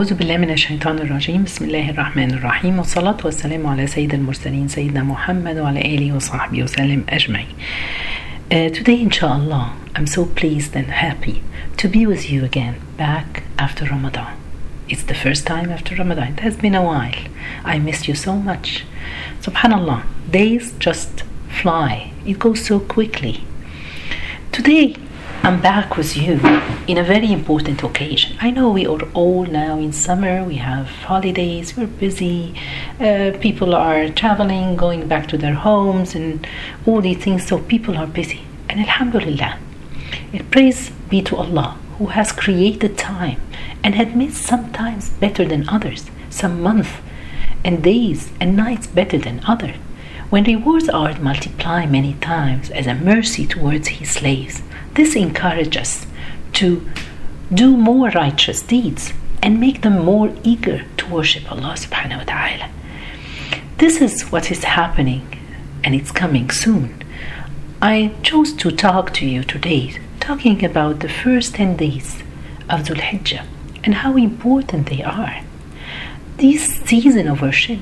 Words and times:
أعوذ 0.00 0.14
بالله 0.14 0.36
من 0.36 0.50
الشيطان 0.50 0.98
الرجيم 0.98 1.44
بسم 1.44 1.64
الله 1.64 1.90
الرحمن 1.90 2.30
الرحيم 2.30 2.78
والصلاة 2.78 3.16
والسلام 3.24 3.66
على 3.66 3.86
سيد 3.86 4.14
المرسلين 4.14 4.68
سيدنا 4.68 5.02
محمد 5.02 5.58
وعلى 5.58 5.80
آله 5.80 6.12
وصحبه 6.12 6.62
وسلم 6.62 7.04
أجمعين 7.08 7.54
uh, 8.52 8.70
Today 8.70 9.00
inshallah 9.02 9.72
I'm 9.96 10.06
so 10.06 10.24
pleased 10.24 10.76
and 10.76 10.86
happy 10.86 11.42
to 11.78 11.88
be 11.88 12.06
with 12.06 12.30
you 12.30 12.44
again 12.44 12.74
back 12.96 13.42
after 13.58 13.86
Ramadan 13.86 14.36
It's 14.88 15.02
the 15.02 15.14
first 15.14 15.44
time 15.48 15.68
after 15.68 15.96
Ramadan 15.96 16.28
It 16.34 16.40
has 16.40 16.56
been 16.56 16.76
a 16.76 16.84
while 16.84 17.20
I 17.64 17.80
missed 17.80 18.06
you 18.06 18.14
so 18.14 18.34
much 18.50 18.84
Subhanallah 19.42 20.02
Days 20.30 20.74
just 20.78 21.24
fly 21.60 22.12
It 22.24 22.38
goes 22.38 22.64
so 22.64 22.78
quickly 22.78 23.42
Today 24.52 24.94
I'm 25.42 25.60
back 25.62 25.96
with 25.96 26.16
you 26.16 26.34
in 26.86 26.98
a 26.98 27.02
very 27.02 27.32
important 27.32 27.82
occasion. 27.82 28.36
I 28.40 28.50
know 28.50 28.70
we 28.70 28.86
are 28.86 29.02
all 29.14 29.46
now 29.46 29.78
in 29.78 29.92
summer, 29.92 30.44
we 30.44 30.56
have 30.56 30.88
holidays, 30.88 31.76
we're 31.76 31.86
busy, 31.86 32.54
uh, 33.00 33.32
people 33.40 33.74
are 33.74 34.08
traveling, 34.10 34.76
going 34.76 35.08
back 35.08 35.26
to 35.28 35.38
their 35.38 35.54
homes, 35.54 36.14
and 36.14 36.46
all 36.86 37.00
these 37.00 37.18
things, 37.18 37.46
so 37.46 37.58
people 37.58 37.96
are 37.96 38.06
busy. 38.06 38.42
And 38.68 38.80
Alhamdulillah, 38.80 39.58
praise 40.50 40.90
be 41.08 41.22
to 41.22 41.36
Allah 41.36 41.78
who 41.98 42.06
has 42.06 42.30
created 42.32 42.98
time 42.98 43.40
and 43.82 43.94
had 43.94 44.16
made 44.16 44.34
some 44.34 44.72
times 44.72 45.10
better 45.10 45.44
than 45.44 45.68
others, 45.68 46.10
some 46.30 46.62
months 46.62 46.90
and 47.64 47.82
days 47.82 48.30
and 48.40 48.56
nights 48.56 48.86
better 48.86 49.18
than 49.18 49.40
others. 49.46 49.76
When 50.30 50.44
rewards 50.44 50.88
are 50.90 51.18
multiplied 51.18 51.90
many 51.90 52.14
times 52.14 52.70
as 52.70 52.86
a 52.86 52.94
mercy 52.94 53.46
towards 53.46 53.88
his 53.88 54.10
slaves, 54.10 54.62
this 54.94 55.14
encourages 55.16 55.76
us 55.76 56.06
to 56.54 56.86
do 57.52 57.76
more 57.76 58.10
righteous 58.10 58.62
deeds 58.62 59.12
and 59.42 59.60
make 59.60 59.82
them 59.82 60.04
more 60.04 60.32
eager 60.42 60.84
to 60.96 61.06
worship 61.06 61.50
Allah 61.50 61.74
subhanahu 61.76 62.18
wa 62.18 62.24
ta'ala. 62.24 62.70
This 63.78 64.00
is 64.00 64.30
what 64.32 64.50
is 64.50 64.64
happening 64.64 65.24
and 65.84 65.94
it's 65.94 66.10
coming 66.10 66.50
soon. 66.50 67.02
I 67.80 68.12
chose 68.22 68.52
to 68.54 68.70
talk 68.70 69.14
to 69.14 69.26
you 69.26 69.44
today 69.44 70.00
talking 70.18 70.64
about 70.64 71.00
the 71.00 71.08
first 71.08 71.54
10 71.54 71.76
days 71.76 72.22
of 72.68 72.80
Dhul 72.80 73.00
Hijjah 73.00 73.46
and 73.84 73.94
how 73.94 74.16
important 74.16 74.88
they 74.88 75.02
are. 75.02 75.42
This 76.36 76.66
season 76.84 77.28
of 77.28 77.40
worship 77.40 77.78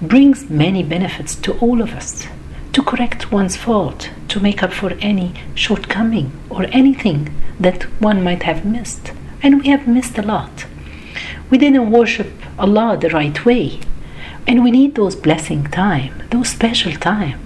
brings 0.00 0.48
many 0.48 0.82
benefits 0.82 1.34
to 1.34 1.58
all 1.58 1.82
of 1.82 1.92
us 1.92 2.26
to 2.72 2.82
correct 2.82 3.32
one's 3.32 3.56
fault, 3.56 4.10
to 4.28 4.40
make 4.40 4.62
up 4.62 4.72
for 4.72 4.92
any 5.00 5.34
shortcoming 5.54 6.32
or 6.50 6.64
anything 6.70 7.34
that 7.58 7.84
one 8.00 8.22
might 8.22 8.42
have 8.44 8.64
missed. 8.64 9.12
And 9.42 9.60
we 9.60 9.68
have 9.68 9.88
missed 9.88 10.18
a 10.18 10.22
lot. 10.22 10.66
We 11.50 11.58
didn't 11.58 11.90
worship 11.90 12.30
Allah 12.58 12.96
the 13.00 13.10
right 13.10 13.44
way. 13.44 13.80
And 14.46 14.64
we 14.64 14.70
need 14.70 14.94
those 14.94 15.16
blessing 15.16 15.64
time, 15.64 16.22
those 16.30 16.48
special 16.48 16.92
time. 16.92 17.40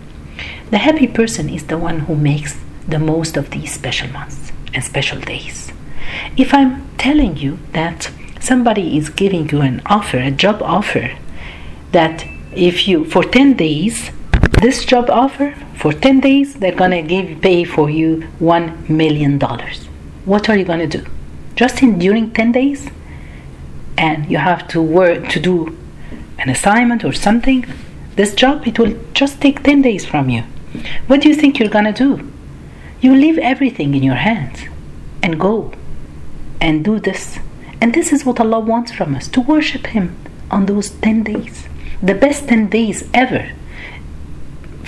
The 0.71 0.79
happy 0.79 1.07
person 1.07 1.49
is 1.49 1.67
the 1.67 1.79
one 1.79 2.01
who 2.01 2.15
makes 2.15 2.59
the 2.87 2.99
most 2.99 3.37
of 3.37 3.51
these 3.51 3.73
special 3.73 4.09
months 4.11 4.53
and 4.75 4.83
special 4.83 5.21
days. 5.21 5.73
If 6.37 6.55
I'm 6.55 6.89
telling 6.99 7.37
you 7.37 7.59
that 7.73 8.11
somebody 8.41 8.97
is 8.97 9.09
giving 9.09 9.49
you 9.51 9.61
an 9.61 9.83
offer, 9.87 10.19
a 10.19 10.31
job 10.31 10.63
offer, 10.63 11.17
that 11.93 12.25
if 12.55 12.89
you 12.89 13.05
for 13.05 13.23
10 13.23 13.55
days 13.55 14.11
this 14.63 14.85
job 14.85 15.11
offer 15.11 15.55
for 15.75 15.93
10 15.93 16.21
days 16.21 16.55
they're 16.55 16.81
gonna 16.83 17.03
give 17.03 17.41
pay 17.43 17.65
for 17.65 17.91
you 17.91 18.23
1 18.39 18.87
million 18.89 19.37
dollars. 19.37 19.87
What 20.25 20.49
are 20.49 20.57
you 20.57 20.65
gonna 20.65 20.87
do? 20.87 21.05
Just 21.57 21.83
in 21.83 21.99
during 21.99 22.31
10 22.31 22.53
days? 22.53 22.89
And 23.99 24.31
you 24.31 24.39
have 24.39 24.69
to 24.69 24.81
work 24.81 25.29
to 25.31 25.41
do 25.41 25.77
an 26.39 26.49
assignment 26.49 27.05
or 27.05 27.13
something? 27.13 27.67
This 28.15 28.35
job 28.35 28.67
it 28.69 28.79
will 28.79 28.97
just 29.15 29.41
take 29.41 29.65
10 29.65 29.83
days 29.83 30.07
from 30.07 30.31
you. 30.31 30.45
What 31.09 31.23
do 31.23 31.29
you 31.29 31.35
think 31.35 31.59
you're 31.59 31.77
gonna 31.77 31.93
do? 31.93 32.31
You 33.01 33.17
leave 33.17 33.39
everything 33.39 33.95
in 33.97 34.05
your 34.05 34.21
hands 34.29 34.61
and 35.25 35.41
go 35.41 35.73
and 36.61 36.85
do 36.85 37.01
this. 37.01 37.41
And 37.81 37.93
this 37.93 38.13
is 38.13 38.25
what 38.25 38.39
allah 38.39 38.61
wants 38.61 38.93
from 38.93 39.17
us 39.17 39.27
to 39.35 39.41
worship 39.41 39.89
him 39.89 40.15
on 40.53 40.67
those 40.67 40.91
10 40.91 41.25
days. 41.25 41.67
The 42.01 42.15
best 42.15 42.47
10 42.47 42.69
days 42.69 43.09
ever. 43.13 43.51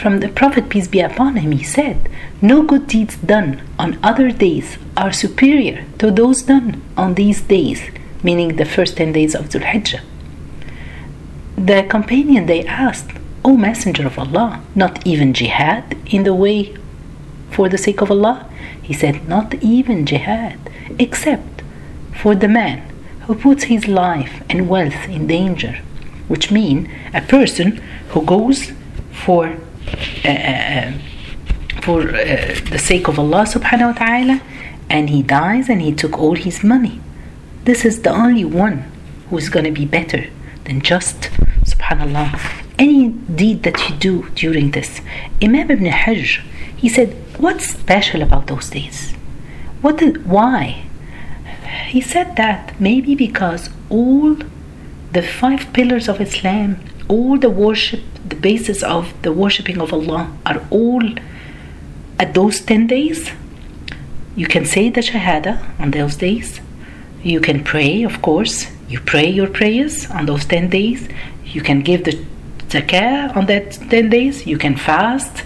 From 0.05 0.21
the 0.21 0.29
Prophet, 0.29 0.69
peace 0.69 0.87
be 0.87 1.01
upon 1.01 1.37
him, 1.37 1.53
he 1.53 1.65
said, 1.65 2.11
No 2.43 2.63
good 2.63 2.89
deeds 2.89 3.17
done 3.17 3.63
on 3.79 3.99
other 4.03 4.31
days 4.31 4.77
are 4.99 5.11
superior 5.11 5.87
to 5.97 6.11
those 6.11 6.43
done 6.43 6.83
on 6.95 7.15
these 7.15 7.41
days, 7.41 7.81
meaning 8.23 8.57
the 8.57 8.67
first 8.67 8.99
10 8.99 9.13
days 9.13 9.35
of 9.35 9.49
Dhul 9.49 9.63
Hijjah. 9.63 10.03
The 11.57 11.85
companion 11.85 12.45
they 12.45 12.67
asked, 12.67 13.13
O 13.47 13.57
Messenger 13.57 14.07
of 14.07 14.19
Allah, 14.19 14.61
not 14.75 15.07
even 15.07 15.33
jihad 15.33 15.97
in 16.05 16.25
the 16.25 16.35
way 16.35 16.77
for 17.51 17.71
the 17.71 17.79
sake 17.79 18.03
of 18.03 18.11
Allah? 18.11 18.47
He 18.83 18.93
said, 18.93 19.27
Not 19.27 19.55
even 19.63 20.05
jihad, 20.05 20.59
except 20.99 21.63
for 22.13 22.35
the 22.35 22.55
man 22.61 22.83
who 23.21 23.35
puts 23.35 23.65
his 23.65 23.89
life 23.89 24.43
and 24.51 24.69
wealth 24.69 25.09
in 25.09 25.27
danger 25.27 25.81
which 26.29 26.51
mean 26.51 26.91
a 27.15 27.23
person 27.23 27.81
who 28.09 28.23
goes 28.23 28.73
for 29.11 29.57
uh, 30.25 30.29
uh, 30.29 30.93
for 31.83 32.01
uh, 32.03 32.55
the 32.71 32.79
sake 32.79 33.09
of 33.09 33.19
Allah 33.19 33.45
subhanahu 33.45 33.93
wa 33.93 34.07
ta'ala 34.07 34.41
and 34.89 35.11
he 35.11 35.23
dies 35.23 35.69
and 35.69 35.81
he 35.83 35.93
took 35.93 36.19
all 36.19 36.35
his 36.35 36.63
money. 36.65 37.01
This 37.65 37.85
is 37.85 38.03
the 38.03 38.11
only 38.11 38.45
one 38.45 38.91
who 39.29 39.39
is 39.39 39.49
going 39.49 39.65
to 39.65 39.73
be 39.73 39.87
better 39.87 40.27
than 40.65 40.81
just 40.81 41.31
subhanallah 41.65 42.39
any 42.79 43.09
deed 43.09 43.63
that 43.63 43.89
you 43.89 43.97
do 43.97 44.29
during 44.35 44.73
this. 44.73 45.01
Imam 45.43 45.71
ibn 45.71 45.87
Hajar 45.87 46.43
he 46.77 46.89
said 46.89 47.17
what's 47.39 47.67
special 47.67 48.23
about 48.23 48.47
those 48.47 48.69
days? 48.71 49.13
What 49.81 49.99
the, 49.99 50.13
why? 50.25 50.85
He 51.89 52.01
said 52.01 52.37
that 52.37 52.79
maybe 52.81 53.15
because 53.15 53.71
all 53.89 54.37
the 55.13 55.23
five 55.23 55.73
pillars 55.73 56.09
of 56.09 56.21
Islam, 56.21 56.77
all 57.09 57.39
the 57.39 57.51
worship, 57.51 58.01
the 58.29 58.37
basis 58.37 58.83
of 58.83 59.13
the 59.23 59.33
worshipping 59.33 59.81
of 59.81 59.93
Allah 59.93 60.33
are 60.47 60.63
all 60.71 61.03
at 62.19 62.35
those 62.35 62.61
10 62.61 62.87
days. 62.87 63.31
You 64.37 64.47
can 64.47 64.65
say 64.65 64.91
the 64.91 65.01
Shahada 65.01 65.63
on 65.81 65.91
those 65.91 66.17
days. 66.17 66.61
You 67.23 67.41
can 67.41 67.63
pray, 67.65 68.03
of 68.03 68.21
course. 68.23 68.67
You 68.89 69.01
pray 69.01 69.29
your 69.29 69.49
prayers 69.49 70.11
on 70.11 70.27
those 70.27 70.45
10 70.45 70.71
days. 70.71 71.09
You 71.45 71.63
can 71.63 71.81
give 71.81 72.05
the 72.05 72.25
zakah 72.69 73.35
on 73.37 73.47
that 73.47 73.73
10 73.73 74.11
days. 74.11 74.47
You 74.47 74.59
can 74.59 74.77
fast 74.77 75.45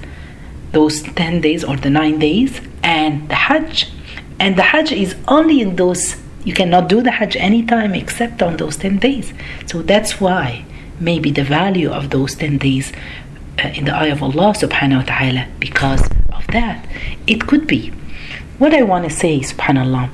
those 0.72 1.02
10 1.02 1.40
days 1.40 1.64
or 1.64 1.76
the 1.76 1.90
9 1.90 2.18
days. 2.18 2.60
And 2.82 3.28
the 3.28 3.34
Hajj. 3.34 3.92
And 4.40 4.56
the 4.56 4.62
Hajj 4.62 4.92
is 4.92 5.16
only 5.26 5.60
in 5.60 5.76
those 5.76 6.16
you 6.44 6.54
cannot 6.54 6.88
do 6.88 7.02
the 7.02 7.10
Hajj 7.10 7.36
anytime 7.36 7.94
except 7.94 8.42
on 8.42 8.56
those 8.56 8.76
10 8.76 8.98
days. 8.98 9.32
So 9.66 9.82
that's 9.82 10.20
why 10.20 10.64
maybe 11.00 11.30
the 11.30 11.44
value 11.44 11.90
of 11.90 12.10
those 12.10 12.34
10 12.34 12.58
days 12.58 12.92
uh, 13.62 13.68
in 13.68 13.84
the 13.84 13.94
eye 13.94 14.06
of 14.06 14.22
Allah 14.22 14.52
subhanahu 14.54 14.98
wa 14.98 15.02
ta'ala 15.02 15.46
because 15.58 16.02
of 16.32 16.46
that. 16.48 16.86
It 17.26 17.46
could 17.46 17.66
be. 17.66 17.92
What 18.58 18.74
I 18.74 18.82
want 18.82 19.04
to 19.04 19.10
say, 19.10 19.40
subhanallah, 19.40 20.10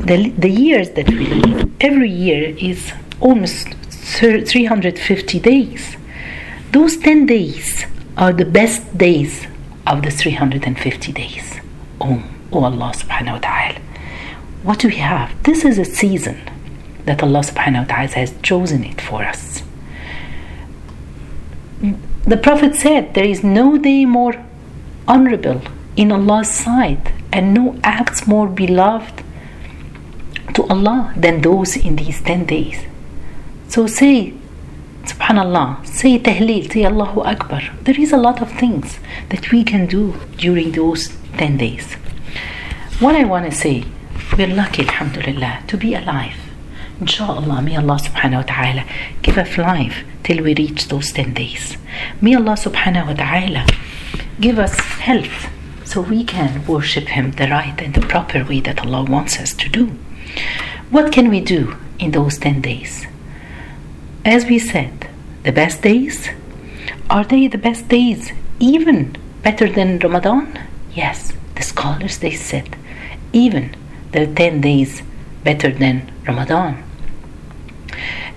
the, 0.00 0.30
the 0.30 0.48
years 0.48 0.90
that 0.90 1.08
we 1.08 1.26
live, 1.26 1.70
every 1.80 2.10
year 2.10 2.54
is 2.58 2.92
almost 3.20 3.68
350 3.68 5.40
days. 5.40 5.96
Those 6.72 6.96
10 6.96 7.26
days 7.26 7.84
are 8.16 8.32
the 8.32 8.44
best 8.46 8.96
days 8.96 9.46
of 9.86 10.02
the 10.02 10.10
350 10.10 11.12
days. 11.12 11.60
Oh, 12.00 12.22
oh 12.52 12.64
Allah 12.64 12.92
subhanahu 12.96 13.32
wa 13.34 13.38
ta'ala 13.38 13.80
what 14.62 14.78
do 14.78 14.88
we 14.88 14.96
have? 14.96 15.42
This 15.44 15.64
is 15.64 15.78
a 15.78 15.84
season 15.84 16.38
that 17.06 17.22
Allah 17.22 17.40
subhanahu 17.40 17.86
wa 17.86 17.94
ta'ala 17.94 18.08
has 18.08 18.34
chosen 18.42 18.84
it 18.84 19.00
for 19.00 19.24
us. 19.24 19.62
The 22.26 22.36
Prophet 22.36 22.74
said 22.74 23.14
there 23.14 23.24
is 23.24 23.42
no 23.42 23.78
day 23.78 24.04
more 24.04 24.34
honorable 25.08 25.62
in 25.96 26.12
Allah's 26.12 26.50
sight 26.50 27.12
and 27.32 27.54
no 27.54 27.78
acts 27.82 28.26
more 28.26 28.48
beloved 28.48 29.24
to 30.54 30.64
Allah 30.64 31.12
than 31.16 31.40
those 31.40 31.76
in 31.76 31.96
these 31.96 32.20
10 32.22 32.44
days. 32.44 32.84
So 33.68 33.86
say, 33.86 34.34
Subhanallah, 35.04 35.86
say 35.86 36.18
Tahleel, 36.18 36.70
say 36.72 36.84
Allahu 36.84 37.20
Akbar. 37.20 37.62
There 37.82 37.98
is 37.98 38.12
a 38.12 38.16
lot 38.16 38.42
of 38.42 38.52
things 38.52 38.98
that 39.30 39.50
we 39.50 39.64
can 39.64 39.86
do 39.86 40.14
during 40.36 40.72
those 40.72 41.16
10 41.38 41.56
days. 41.56 41.94
What 43.00 43.14
I 43.14 43.24
want 43.24 43.46
to 43.46 43.56
say 43.56 43.84
we're 44.36 44.46
lucky, 44.46 44.82
Alhamdulillah, 44.82 45.64
to 45.66 45.76
be 45.76 45.94
alive. 45.94 46.49
Inshallah, 47.00 47.62
may 47.62 47.76
Allah 47.76 47.96
subhanahu 47.96 48.44
wa 48.44 48.48
ta'ala 48.54 48.84
give 49.22 49.38
us 49.38 49.56
life 49.56 50.04
till 50.22 50.44
we 50.44 50.54
reach 50.54 50.88
those 50.88 51.12
10 51.12 51.32
days. 51.32 51.76
May 52.20 52.34
Allah 52.34 52.52
subhanahu 52.52 53.06
wa 53.06 53.14
ta'ala 53.14 53.66
give 54.38 54.58
us 54.58 54.78
health 54.78 55.48
so 55.84 56.02
we 56.02 56.24
can 56.24 56.66
worship 56.66 57.08
Him 57.08 57.32
the 57.32 57.48
right 57.48 57.80
and 57.80 57.94
the 57.94 58.02
proper 58.02 58.44
way 58.44 58.60
that 58.60 58.84
Allah 58.84 59.04
wants 59.04 59.40
us 59.40 59.54
to 59.54 59.68
do. 59.68 59.86
what 60.90 61.12
can 61.12 61.30
we 61.30 61.40
do 61.40 61.76
in 61.98 62.10
those 62.10 62.36
10 62.38 62.60
days? 62.60 63.06
As 64.24 64.44
we 64.44 64.58
said, 64.58 65.08
the 65.44 65.52
best 65.52 65.82
days 65.82 66.28
are 67.08 67.24
they 67.24 67.48
the 67.48 67.58
best 67.58 67.88
days 67.88 68.32
even 68.58 69.16
better 69.42 69.68
than 69.68 69.98
Ramadan? 69.98 70.58
Yes, 70.94 71.32
the 71.56 71.62
scholars 71.62 72.18
they 72.18 72.32
said 72.32 72.76
even 73.32 73.74
the 74.12 74.26
10 74.26 74.60
days 74.60 75.02
better 75.42 75.70
than 75.72 76.10
Ramadan. 76.26 76.82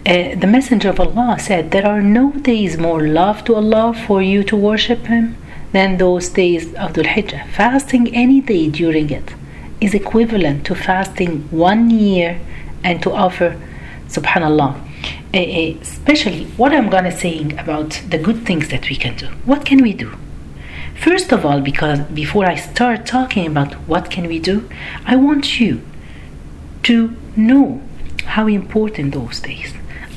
Uh, 0.05 0.35
the 0.35 0.47
Messenger 0.47 0.89
of 0.89 0.99
Allah 0.99 1.37
said, 1.39 1.71
There 1.71 1.87
are 1.87 2.01
no 2.01 2.33
days 2.33 2.77
more 2.77 3.07
loved 3.07 3.45
to 3.45 3.55
Allah 3.55 3.93
for 4.05 4.21
you 4.21 4.43
to 4.43 4.55
worship 4.57 5.05
Him 5.05 5.37
than 5.71 5.95
those 5.95 6.27
days 6.27 6.73
of 6.73 6.91
Dhul 6.91 7.05
Hijjah. 7.05 7.47
Fasting 7.47 8.13
any 8.13 8.41
day 8.41 8.69
during 8.69 9.09
it 9.09 9.33
is 9.79 9.93
equivalent 9.93 10.65
to 10.65 10.75
fasting 10.75 11.47
one 11.51 11.89
year 11.89 12.41
and 12.83 13.01
to 13.01 13.13
offer, 13.13 13.57
subhanallah, 14.09 14.75
uh, 15.33 15.37
uh, 15.37 15.79
especially 15.79 16.47
what 16.57 16.73
I'm 16.73 16.89
gonna 16.89 17.17
saying 17.17 17.57
about 17.57 18.01
the 18.09 18.17
good 18.17 18.45
things 18.45 18.67
that 18.67 18.89
we 18.89 18.97
can 18.97 19.15
do. 19.15 19.27
What 19.45 19.65
can 19.65 19.81
we 19.81 19.93
do? 19.93 20.17
First 20.95 21.31
of 21.31 21.45
all, 21.45 21.61
because 21.61 21.99
before 22.13 22.45
I 22.45 22.55
start 22.55 23.05
talking 23.05 23.47
about 23.47 23.75
what 23.87 24.11
can 24.11 24.27
we 24.27 24.39
do, 24.39 24.69
I 25.05 25.15
want 25.15 25.61
you 25.61 25.81
to 26.83 27.15
know 27.37 27.81
how 28.25 28.47
important 28.47 29.13
those 29.13 29.39
days. 29.39 29.73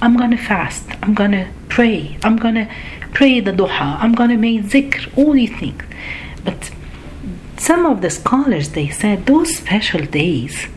I'm 0.06 0.17
gonna 0.17 0.38
fast. 0.38 0.85
I'm 1.03 1.14
gonna 1.14 1.49
pray. 1.69 2.17
I'm 2.23 2.37
gonna 2.37 2.69
pray 3.12 3.41
the 3.41 3.50
duha. 3.50 3.99
I'm 4.03 4.14
gonna 4.14 4.37
make 4.37 4.62
zikr. 4.62 5.00
All 5.19 5.32
these 5.32 5.55
things. 5.58 5.82
But 6.44 6.70
some 7.58 7.85
of 7.87 8.03
the 8.03 8.11
scholars 8.11 8.69
they 8.70 8.88
said 8.88 9.26
those 9.26 9.56
special 9.56 10.03
days 10.23 10.69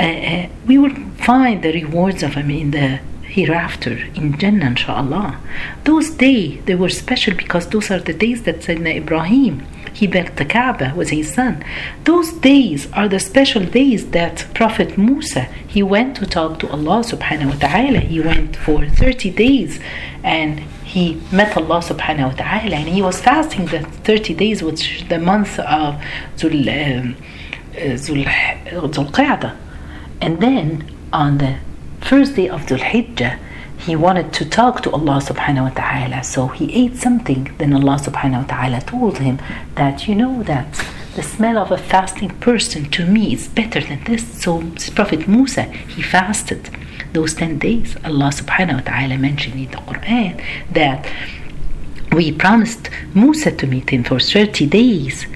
uh, 0.00 0.04
uh, 0.04 0.48
we 0.66 0.78
will 0.78 0.94
find 1.28 1.62
the 1.62 1.72
rewards 1.72 2.22
of 2.22 2.34
them 2.36 2.50
in 2.50 2.70
the 2.70 3.00
hereafter 3.22 3.98
in 4.14 4.38
Jannah 4.38 4.66
inshallah 4.66 5.38
those 5.84 6.10
days 6.10 6.64
they 6.66 6.74
were 6.74 6.88
special 6.88 7.34
because 7.34 7.66
those 7.68 7.90
are 7.90 7.98
the 7.98 8.14
days 8.14 8.44
that 8.44 8.60
Sayyidina 8.60 8.96
Ibrahim 9.02 9.66
he 9.92 10.06
built 10.06 10.36
the 10.36 10.44
Kaaba 10.44 10.92
with 10.96 11.10
his 11.10 11.32
son. 11.32 11.64
Those 12.04 12.32
days 12.32 12.90
are 12.92 13.08
the 13.08 13.20
special 13.20 13.64
days 13.64 14.10
that 14.10 14.46
Prophet 14.54 14.96
Musa 14.98 15.48
he 15.66 15.82
went 15.82 16.16
to 16.16 16.26
talk 16.26 16.58
to 16.60 16.70
Allah 16.70 17.00
subhanahu 17.00 17.50
wa 17.52 17.58
ta'ala. 17.66 18.00
He 18.00 18.20
went 18.20 18.56
for 18.56 18.86
30 18.86 19.30
days 19.30 19.80
and 20.22 20.60
he 20.84 21.20
met 21.32 21.56
Allah 21.56 21.80
subhanahu 21.80 22.30
wa 22.30 22.36
ta'ala 22.44 22.76
and 22.76 22.88
he 22.88 23.00
was 23.02 23.20
fasting 23.20 23.66
the 23.66 23.80
30 23.80 24.34
days 24.34 24.62
which 24.62 25.04
the 25.08 25.18
month 25.18 25.58
of 25.58 26.00
Zul, 26.36 26.68
um, 26.68 27.16
Zul, 27.74 28.24
Zul 28.92 29.56
and 30.20 30.40
then 30.40 30.90
on 31.12 31.38
the 31.38 31.56
first 32.00 32.36
day 32.36 32.48
of 32.48 32.62
Dhul 32.66 32.78
Hijjah 32.78 33.38
he 33.84 33.96
wanted 33.96 34.32
to 34.34 34.44
talk 34.48 34.82
to 34.82 34.90
Allah 34.92 35.18
subhanahu 35.20 35.64
wa 35.64 35.70
ta'ala. 35.70 36.22
So 36.22 36.46
he 36.46 36.72
ate 36.72 36.96
something. 36.96 37.52
Then 37.58 37.72
Allah 37.72 37.98
subhanahu 37.98 38.42
wa 38.42 38.48
ta'ala 38.54 38.80
told 38.82 39.18
him 39.18 39.40
that 39.74 40.06
you 40.06 40.14
know 40.14 40.44
that 40.44 40.68
the 41.16 41.22
smell 41.22 41.58
of 41.58 41.72
a 41.72 41.76
fasting 41.76 42.30
person 42.38 42.88
to 42.90 43.04
me 43.06 43.34
is 43.34 43.48
better 43.48 43.80
than 43.80 44.04
this. 44.04 44.24
So 44.40 44.62
Prophet 44.94 45.26
Musa, 45.26 45.64
he 45.64 46.00
fasted 46.00 46.70
those 47.12 47.34
10 47.34 47.58
days. 47.58 47.96
Allah 48.04 48.30
subhanahu 48.30 48.76
wa 48.76 48.80
ta'ala 48.82 49.18
mentioned 49.18 49.56
in 49.56 49.70
the 49.72 49.78
Quran 49.78 50.40
that 50.70 51.04
we 52.12 52.30
promised 52.30 52.88
Musa 53.14 53.50
to 53.50 53.66
meet 53.66 53.90
him 53.90 54.04
for 54.04 54.20
30 54.20 54.66
days. 54.66 55.26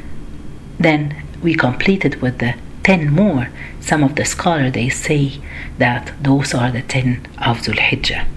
Then 0.78 1.20
we 1.42 1.54
completed 1.56 2.22
with 2.22 2.38
the 2.38 2.54
10 2.84 3.12
more. 3.12 3.48
Some 3.80 4.04
of 4.04 4.14
the 4.14 4.24
scholars 4.24 4.72
they 4.72 4.88
say 4.88 5.40
that 5.78 6.12
those 6.22 6.54
are 6.54 6.70
the 6.70 6.82
10 6.82 7.26
of 7.38 7.58
Dhul 7.62 7.78
Hijjah. 7.78 8.35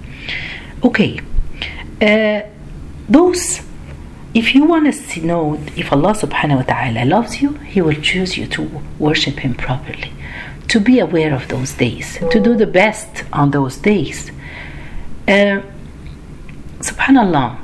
Okay, 0.81 1.19
uh, 2.01 2.41
those, 3.09 3.59
if 4.33 4.55
you 4.55 4.63
want 4.63 4.93
to 4.93 5.19
know 5.21 5.59
if 5.75 5.91
Allah 5.91 6.13
subhanahu 6.13 6.55
wa 6.55 6.61
ta'ala 6.61 7.03
loves 7.03 7.41
you, 7.41 7.53
He 7.67 7.81
will 7.81 7.99
choose 8.01 8.37
you 8.37 8.47
to 8.47 8.61
worship 8.97 9.39
Him 9.39 9.55
properly, 9.55 10.13
to 10.69 10.79
be 10.79 10.99
aware 10.99 11.33
of 11.33 11.49
those 11.49 11.73
days, 11.73 12.17
to 12.31 12.39
do 12.39 12.55
the 12.55 12.65
best 12.65 13.25
on 13.33 13.51
those 13.51 13.75
days. 13.75 14.31
Uh, 15.27 15.61
subhanallah, 16.79 17.57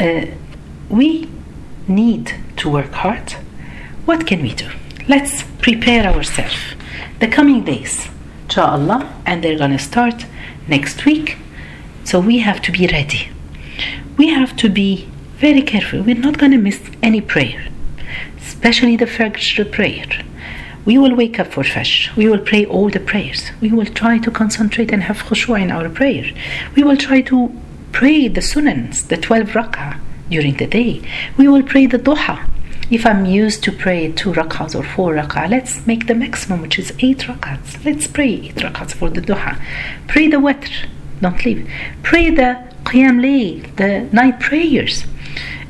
uh, 0.00 0.26
we 0.88 1.30
need 1.86 2.34
to 2.56 2.68
work 2.68 2.90
hard. 2.90 3.32
What 4.04 4.26
can 4.26 4.42
we 4.42 4.52
do? 4.54 4.68
Let's 5.06 5.44
prepare 5.60 6.06
ourselves. 6.06 6.74
The 7.20 7.28
coming 7.28 7.62
days, 7.62 8.08
inshallah, 8.44 9.22
and 9.26 9.44
they're 9.44 9.58
gonna 9.58 9.78
start 9.78 10.26
next 10.70 11.04
week. 11.04 11.36
So 12.04 12.20
we 12.20 12.38
have 12.38 12.62
to 12.62 12.72
be 12.72 12.86
ready. 12.86 13.28
We 14.16 14.28
have 14.28 14.56
to 14.56 14.68
be 14.68 15.08
very 15.36 15.62
careful. 15.62 16.02
We're 16.02 16.26
not 16.28 16.38
going 16.38 16.52
to 16.52 16.58
miss 16.58 16.80
any 17.02 17.20
prayer, 17.20 17.68
especially 18.38 18.96
the 18.96 19.06
Fajr 19.06 19.70
prayer. 19.70 20.06
We 20.84 20.96
will 20.98 21.14
wake 21.14 21.38
up 21.38 21.48
for 21.48 21.62
Fajr. 21.62 22.16
We 22.16 22.28
will 22.28 22.38
pray 22.50 22.64
all 22.64 22.88
the 22.88 23.00
prayers. 23.00 23.50
We 23.60 23.70
will 23.70 23.86
try 23.86 24.18
to 24.18 24.30
concentrate 24.30 24.92
and 24.92 25.02
have 25.02 25.18
khushu' 25.18 25.60
in 25.60 25.70
our 25.70 25.88
prayer. 25.88 26.32
We 26.74 26.82
will 26.82 26.96
try 26.96 27.20
to 27.22 27.52
pray 27.92 28.28
the 28.28 28.40
sunans, 28.40 29.08
the 29.08 29.16
12 29.16 29.48
rak'ah 29.48 29.98
during 30.30 30.56
the 30.56 30.66
day. 30.66 31.02
We 31.36 31.48
will 31.48 31.62
pray 31.62 31.86
the 31.86 31.98
duha. 31.98 32.48
If 32.90 33.06
I'm 33.06 33.24
used 33.24 33.62
to 33.64 33.72
pray 33.72 34.10
two 34.10 34.32
rak'ahs 34.32 34.74
or 34.74 34.82
four 34.82 35.14
rak'ah, 35.14 35.48
let's 35.48 35.86
make 35.86 36.08
the 36.08 36.14
maximum, 36.14 36.60
which 36.60 36.76
is 36.76 36.92
eight 36.98 37.18
rak'ahs. 37.18 37.84
Let's 37.84 38.08
pray 38.08 38.32
eight 38.46 38.56
rak'ahs 38.56 38.94
for 38.94 39.08
the 39.08 39.20
duha. 39.20 39.62
Pray 40.08 40.26
the 40.26 40.38
witr, 40.38 40.88
don't 41.20 41.44
leave. 41.44 41.70
Pray 42.02 42.30
the 42.30 42.58
qiyam 42.82 43.20
layl, 43.20 43.76
the 43.76 44.12
night 44.12 44.40
prayers. 44.40 45.04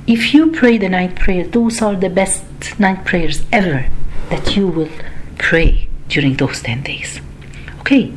If 0.06 0.32
you 0.32 0.50
pray 0.50 0.78
the 0.78 0.88
night 0.88 1.14
prayer, 1.14 1.46
those 1.46 1.82
are 1.82 1.94
the 1.94 2.08
best 2.08 2.42
night 2.80 3.04
prayers 3.04 3.42
ever 3.52 3.90
that 4.30 4.56
you 4.56 4.66
will 4.66 4.88
pray 5.36 5.88
during 6.08 6.36
those 6.36 6.62
10 6.62 6.84
days. 6.84 7.20
Okay, 7.80 8.14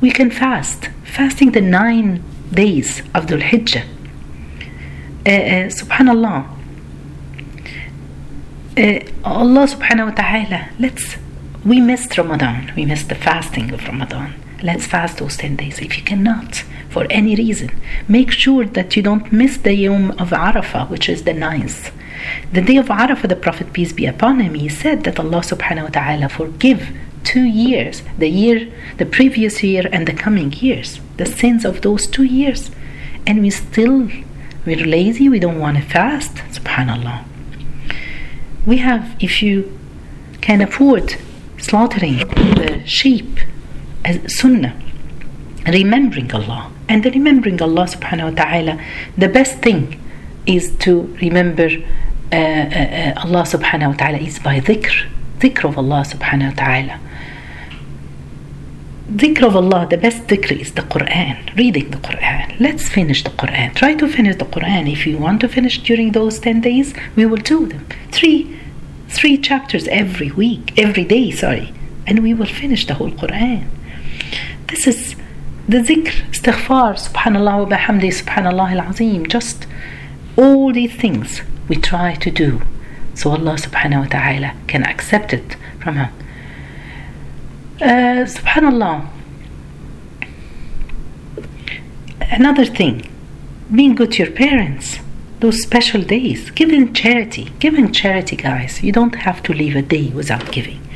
we 0.00 0.10
can 0.10 0.32
fast. 0.32 0.88
Fasting 1.04 1.52
the 1.52 1.60
nine 1.60 2.24
days 2.52 2.98
of 3.14 3.26
Dhul 3.26 3.42
Hijjah. 3.42 3.84
Uh, 5.24 5.30
uh, 5.30 5.68
subhanallah 5.68 6.59
uh, 8.80 9.00
Allah 9.24 9.66
subhanahu 9.66 10.08
wa 10.10 10.14
ta'ala, 10.22 10.70
let's, 10.78 11.16
we 11.64 11.80
missed 11.80 12.16
Ramadan, 12.16 12.72
we 12.74 12.86
missed 12.86 13.08
the 13.08 13.14
fasting 13.14 13.72
of 13.72 13.84
Ramadan. 13.86 14.34
Let's 14.62 14.86
fast 14.86 15.18
those 15.18 15.36
10 15.36 15.56
days. 15.56 15.78
If 15.80 15.98
you 15.98 16.04
cannot, 16.04 16.56
for 16.88 17.06
any 17.10 17.34
reason, 17.36 17.70
make 18.08 18.30
sure 18.30 18.64
that 18.64 18.96
you 18.96 19.02
don't 19.02 19.32
miss 19.32 19.58
the 19.58 19.74
Yom 19.74 20.12
of 20.12 20.30
Arafah, 20.30 20.88
which 20.88 21.08
is 21.08 21.24
the 21.24 21.34
ninth. 21.34 21.92
The 22.52 22.62
day 22.62 22.76
of 22.76 22.86
Arafah, 22.86 23.28
the 23.28 23.36
Prophet, 23.36 23.72
peace 23.72 23.92
be 23.92 24.06
upon 24.06 24.40
him, 24.40 24.54
he 24.54 24.68
said 24.68 25.04
that 25.04 25.18
Allah 25.18 25.40
subhanahu 25.40 25.84
wa 25.84 25.90
ta'ala 25.90 26.28
forgive 26.28 26.88
two 27.24 27.44
years, 27.44 28.02
the 28.18 28.28
year, 28.28 28.72
the 28.96 29.06
previous 29.06 29.62
year 29.62 29.88
and 29.92 30.06
the 30.06 30.14
coming 30.14 30.52
years, 30.52 31.00
the 31.16 31.26
sins 31.26 31.64
of 31.64 31.82
those 31.82 32.06
two 32.06 32.24
years. 32.24 32.70
And 33.26 33.42
we 33.42 33.50
still, 33.50 34.08
we're 34.64 34.86
lazy, 34.86 35.28
we 35.28 35.38
don't 35.38 35.60
want 35.60 35.76
to 35.76 35.82
fast, 35.82 36.34
subhanallah 36.56 37.29
we 38.66 38.78
have, 38.78 39.16
if 39.20 39.42
you 39.42 39.78
can 40.40 40.60
afford 40.60 41.16
slaughtering 41.58 42.18
the 42.18 42.82
sheep 42.86 43.40
as 44.04 44.34
sunnah, 44.34 44.74
remembering 45.66 46.32
Allah. 46.32 46.70
And 46.88 47.04
remembering 47.04 47.62
Allah 47.62 47.84
subhanahu 47.84 48.30
wa 48.30 48.44
ta'ala, 48.44 48.84
the 49.16 49.28
best 49.28 49.58
thing 49.58 50.00
is 50.46 50.74
to 50.78 51.16
remember 51.20 51.68
uh, 52.32 52.36
uh, 52.36 52.38
uh, 52.38 53.12
Allah 53.24 53.42
subhanahu 53.42 53.88
wa 53.88 53.94
ta'ala 53.94 54.18
is 54.18 54.38
by 54.38 54.60
dhikr, 54.60 55.06
dhikr 55.38 55.68
of 55.68 55.78
Allah 55.78 56.04
subhanahu 56.06 56.56
wa 56.56 56.64
ta'ala. 56.64 57.00
Dhikr 59.10 59.42
of 59.42 59.56
Allah, 59.56 59.88
the 59.90 59.96
best 59.96 60.28
dhikr 60.28 60.52
is 60.60 60.72
the 60.72 60.82
Quran, 60.82 61.56
reading 61.56 61.90
the 61.90 61.96
Quran. 61.96 62.60
Let's 62.60 62.88
finish 62.88 63.24
the 63.24 63.30
Quran. 63.30 63.74
Try 63.74 63.94
to 63.94 64.06
finish 64.06 64.36
the 64.36 64.44
Quran. 64.44 64.90
If 64.90 65.04
you 65.04 65.18
want 65.18 65.40
to 65.40 65.48
finish 65.48 65.78
during 65.82 66.12
those 66.12 66.38
10 66.38 66.60
days, 66.60 66.94
we 67.16 67.26
will 67.26 67.44
do 67.54 67.66
them. 67.66 67.84
Three, 68.12 68.56
three 69.08 69.36
chapters 69.36 69.88
every 69.88 70.30
week, 70.30 70.78
every 70.78 71.04
day, 71.04 71.32
sorry, 71.32 71.72
and 72.06 72.20
we 72.20 72.34
will 72.34 72.46
finish 72.46 72.86
the 72.86 72.94
whole 72.94 73.10
Quran. 73.10 73.66
This 74.68 74.86
is 74.86 75.16
the 75.68 75.78
dhikr, 75.78 76.14
istighfar, 76.30 76.94
subhanallah 77.08 77.68
wa 77.68 77.76
bihamdi, 77.76 78.12
subhanallah 78.22 78.78
al-azim, 78.78 79.26
just 79.28 79.66
all 80.36 80.72
these 80.72 80.94
things 80.94 81.42
we 81.68 81.74
try 81.74 82.14
to 82.14 82.30
do 82.30 82.60
so 83.14 83.30
Allah 83.30 83.56
subhanahu 83.56 84.02
wa 84.02 84.06
ta'ala 84.06 84.54
can 84.66 84.84
accept 84.84 85.32
it 85.32 85.56
from 85.82 85.96
Him. 85.96 86.08
Uh, 87.80 88.26
subhanallah. 88.26 89.08
Another 92.20 92.66
thing, 92.66 93.08
being 93.74 93.94
good 93.94 94.12
to 94.12 94.24
your 94.24 94.32
parents. 94.32 94.98
Those 95.38 95.62
special 95.62 96.02
days, 96.02 96.50
giving 96.50 96.92
charity, 96.92 97.50
giving 97.58 97.90
charity, 97.90 98.36
guys. 98.36 98.82
You 98.82 98.92
don't 98.92 99.14
have 99.14 99.42
to 99.44 99.54
leave 99.54 99.76
a 99.76 99.80
day 99.80 100.08
without 100.10 100.52
giving. 100.52 100.86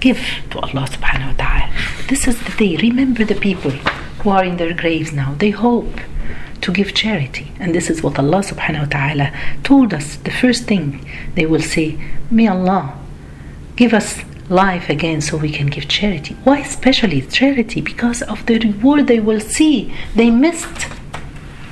Give 0.00 0.20
to 0.50 0.58
Allah 0.58 0.86
subhanahu 0.86 1.28
wa 1.28 1.44
ta'ala. 1.44 1.72
this 2.08 2.28
is 2.28 2.38
the 2.44 2.52
day. 2.58 2.76
Remember 2.76 3.24
the 3.24 3.34
people 3.36 3.70
who 4.20 4.28
are 4.28 4.44
in 4.44 4.58
their 4.58 4.74
graves 4.74 5.14
now. 5.14 5.34
They 5.38 5.48
hope 5.48 5.98
to 6.60 6.72
give 6.72 6.92
charity. 6.92 7.52
And 7.58 7.74
this 7.74 7.88
is 7.88 8.02
what 8.02 8.18
Allah 8.18 8.40
subhanahu 8.40 8.80
wa 8.80 8.92
ta'ala 8.98 9.32
told 9.62 9.94
us. 9.94 10.16
The 10.16 10.30
first 10.30 10.64
thing 10.64 11.08
they 11.36 11.46
will 11.46 11.62
say, 11.62 11.98
May 12.30 12.48
Allah 12.48 12.98
give 13.76 13.94
us 13.94 14.20
life 14.48 14.88
again 14.88 15.20
so 15.20 15.36
we 15.36 15.50
can 15.50 15.68
give 15.68 15.88
charity. 15.88 16.36
Why 16.44 16.58
especially 16.58 17.22
charity? 17.22 17.80
Because 17.80 18.22
of 18.22 18.44
the 18.46 18.58
reward 18.58 19.06
they 19.06 19.20
will 19.20 19.40
see. 19.40 19.94
They 20.14 20.30
missed. 20.30 20.88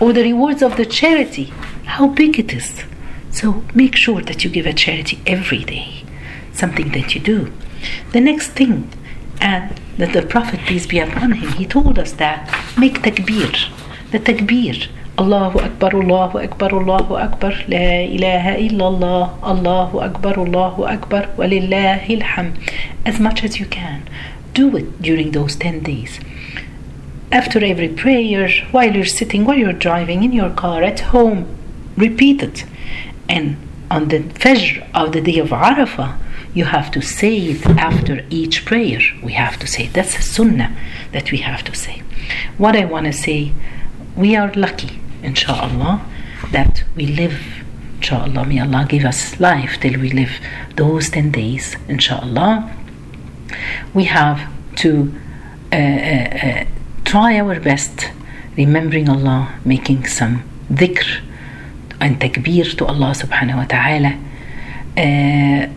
Or 0.00 0.12
the 0.12 0.22
rewards 0.22 0.62
of 0.62 0.76
the 0.76 0.86
charity. 0.86 1.52
How 1.84 2.08
big 2.08 2.38
it 2.38 2.52
is. 2.52 2.84
So 3.30 3.64
make 3.74 3.96
sure 3.96 4.20
that 4.22 4.44
you 4.44 4.50
give 4.50 4.66
a 4.66 4.72
charity 4.72 5.20
every 5.26 5.64
day. 5.64 6.04
Something 6.52 6.90
that 6.92 7.14
you 7.14 7.20
do. 7.20 7.52
The 8.12 8.20
next 8.20 8.50
thing, 8.50 8.90
and 9.40 9.80
that 9.98 10.12
the 10.12 10.22
Prophet, 10.22 10.60
peace 10.60 10.86
be 10.86 10.98
upon 10.98 11.32
him, 11.32 11.52
he 11.52 11.66
told 11.66 11.98
us 11.98 12.12
that 12.12 12.46
make 12.78 13.02
takbir. 13.02 13.68
The 14.10 14.18
takbir. 14.18 14.88
Allahu 15.18 15.58
Akbar, 15.58 15.94
Allahu 15.94 16.38
Akbar, 16.38 16.72
Allahu 16.72 17.14
Akbar, 17.16 17.52
La 17.68 18.00
ilaha 18.16 18.56
illallah, 18.56 19.38
Allahu 19.42 19.98
Akbar, 20.00 20.38
Allahu 20.38 20.84
Akbar, 20.84 21.26
walillahi 21.36 22.22
alham. 22.22 22.54
As 23.04 23.20
much 23.20 23.44
as 23.44 23.60
you 23.60 23.66
can. 23.66 24.08
Do 24.54 24.74
it 24.74 25.02
during 25.02 25.32
those 25.32 25.54
10 25.56 25.80
days. 25.80 26.18
After 27.30 27.62
every 27.62 27.88
prayer, 27.88 28.48
while 28.70 28.94
you're 28.94 29.04
sitting, 29.04 29.44
while 29.44 29.58
you're 29.58 29.74
driving, 29.74 30.22
in 30.22 30.32
your 30.32 30.50
car, 30.50 30.82
at 30.82 31.00
home, 31.00 31.46
repeat 31.96 32.42
it. 32.42 32.64
And 33.28 33.56
on 33.90 34.08
the 34.08 34.20
Fajr 34.20 34.86
of 34.94 35.12
the 35.12 35.20
day 35.20 35.38
of 35.38 35.50
Arafah, 35.50 36.16
you 36.54 36.64
have 36.64 36.90
to 36.90 37.02
say 37.02 37.36
it 37.36 37.66
after 37.66 38.24
each 38.30 38.64
prayer. 38.64 39.00
We 39.22 39.32
have 39.32 39.58
to 39.58 39.66
say 39.66 39.88
that's 39.88 40.16
a 40.18 40.22
sunnah 40.22 40.74
that 41.12 41.30
we 41.32 41.38
have 41.38 41.64
to 41.64 41.74
say. 41.74 42.02
What 42.56 42.76
I 42.76 42.86
want 42.86 43.06
to 43.06 43.12
say, 43.12 43.52
we 44.16 44.36
are 44.36 44.52
lucky, 44.54 45.00
inshallah, 45.22 46.00
that 46.50 46.84
we 46.96 47.06
live. 47.06 47.40
Inshallah, 47.96 48.44
may 48.46 48.60
Allah 48.60 48.86
give 48.88 49.04
us 49.04 49.38
life 49.40 49.78
till 49.80 50.00
we 50.00 50.10
live 50.10 50.32
those 50.76 51.10
10 51.10 51.30
days, 51.30 51.76
inshallah. 51.88 52.70
We 53.94 54.04
have 54.04 54.50
to 54.76 55.14
uh, 55.72 55.76
uh, 55.76 55.78
uh, 55.78 56.64
try 57.04 57.38
our 57.38 57.60
best, 57.60 58.10
remembering 58.56 59.08
Allah, 59.08 59.54
making 59.64 60.06
some 60.06 60.42
dhikr 60.70 61.20
and 62.00 62.20
takbir 62.20 62.76
to 62.78 62.86
Allah 62.86 63.12
subhanahu 63.14 63.56
wa 63.56 63.64
ta'ala. 63.64 64.18
Uh, 64.96 65.70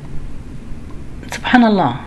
subhanallah, 1.29 2.03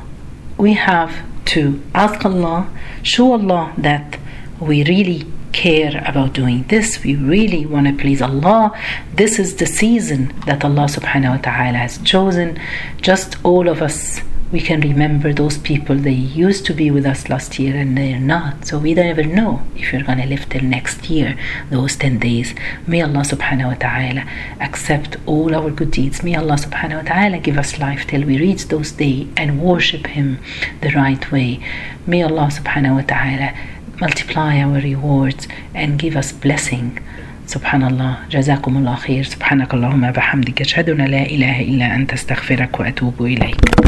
we 0.58 0.74
have 0.74 1.12
to 1.46 1.80
ask 1.94 2.24
Allah, 2.24 2.68
show 3.02 3.32
Allah 3.32 3.72
that 3.78 4.18
we 4.60 4.84
really 4.84 5.24
care 5.52 6.02
about 6.06 6.32
doing 6.32 6.64
this. 6.68 7.02
We 7.02 7.16
really 7.16 7.66
want 7.66 7.86
to 7.86 7.94
please 7.94 8.22
Allah. 8.22 8.72
This 9.14 9.38
is 9.38 9.56
the 9.56 9.66
season 9.66 10.34
that 10.46 10.64
Allah 10.64 10.86
subhanahu 10.86 11.36
wa 11.36 11.42
ta'ala 11.42 11.78
has 11.78 11.98
chosen. 11.98 12.60
Just 13.00 13.42
all 13.44 13.68
of 13.68 13.82
us 13.82 14.20
we 14.50 14.60
can 14.60 14.80
remember 14.80 15.32
those 15.32 15.58
people 15.58 15.94
they 15.94 16.10
used 16.10 16.64
to 16.64 16.72
be 16.72 16.90
with 16.90 17.04
us 17.04 17.28
last 17.28 17.58
year 17.58 17.76
and 17.76 17.98
they're 17.98 18.18
not 18.18 18.66
so 18.66 18.78
we 18.78 18.94
never 18.94 19.22
know 19.22 19.62
if 19.76 19.92
you're 19.92 20.02
going 20.02 20.18
to 20.18 20.26
live 20.26 20.48
till 20.48 20.62
next 20.62 21.10
year 21.10 21.38
those 21.70 21.96
10 21.96 22.18
days 22.18 22.54
may 22.86 23.02
allah 23.02 23.20
subhanahu 23.20 23.68
wa 23.68 23.74
ta'ala 23.74 24.24
accept 24.60 25.16
all 25.26 25.54
our 25.54 25.70
good 25.70 25.90
deeds 25.90 26.22
may 26.22 26.34
allah 26.34 26.54
subhanahu 26.54 27.02
wa 27.02 27.08
ta'ala 27.10 27.38
give 27.38 27.58
us 27.58 27.78
life 27.78 28.06
till 28.06 28.24
we 28.24 28.38
reach 28.38 28.68
those 28.68 28.92
days 28.92 29.28
and 29.36 29.62
worship 29.62 30.06
him 30.06 30.38
the 30.80 30.90
right 30.92 31.30
way 31.30 31.60
may 32.06 32.22
allah 32.22 32.48
subhanahu 32.48 32.96
wa 32.96 33.02
ta'ala 33.02 33.52
multiply 34.00 34.60
our 34.62 34.80
rewards 34.80 35.48
and 35.74 35.98
give 35.98 36.16
us 36.16 36.32
blessing. 36.32 36.90
سبحان 37.46 37.82
الله 37.82 38.16
جزاكم 38.30 38.76
الله 38.76 38.94
خير 38.94 39.24
سبحانك 39.24 39.74
اللهم 39.74 40.10
بحمدك 40.10 40.60
أشهد 40.60 40.90
أن 40.90 41.04
لا 41.04 41.22
إله 41.22 41.60
إلا 41.60 41.94
أنت 41.94 42.12
استغفرك 42.12 42.80
وأتوب 42.80 43.22
إليك 43.22 43.68